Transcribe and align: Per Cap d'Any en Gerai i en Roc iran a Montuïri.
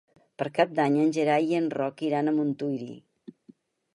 Per 0.41 0.45
Cap 0.53 0.71
d'Any 0.79 0.95
en 1.01 1.11
Gerai 1.17 1.51
i 1.51 1.59
en 1.59 1.69
Roc 1.75 2.03
iran 2.09 2.31
a 2.31 2.35
Montuïri. 2.39 2.89